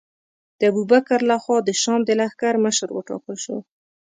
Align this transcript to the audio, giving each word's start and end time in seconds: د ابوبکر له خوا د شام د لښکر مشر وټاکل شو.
د 0.59 0.61
ابوبکر 0.71 1.19
له 1.29 1.35
خوا 1.43 1.57
د 1.63 1.69
شام 1.81 1.99
د 2.05 2.09
لښکر 2.19 2.53
مشر 2.65 2.87
وټاکل 2.93 3.35
شو. 3.43 3.57